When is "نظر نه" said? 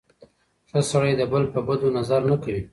1.97-2.35